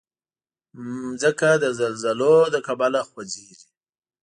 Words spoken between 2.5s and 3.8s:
له کبله خوځېږي.